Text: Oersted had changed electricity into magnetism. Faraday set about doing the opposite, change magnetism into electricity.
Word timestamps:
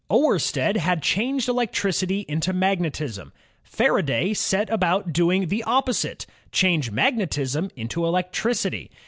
Oersted 0.09 0.77
had 0.77 1.03
changed 1.03 1.47
electricity 1.47 2.25
into 2.27 2.53
magnetism. 2.53 3.31
Faraday 3.61 4.33
set 4.33 4.67
about 4.71 5.13
doing 5.13 5.49
the 5.49 5.61
opposite, 5.61 6.25
change 6.51 6.89
magnetism 6.89 7.69
into 7.75 8.03
electricity. 8.03 8.89